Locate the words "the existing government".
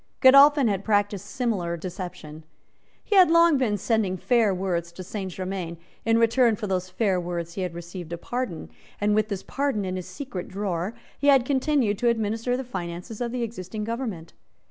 13.31-14.33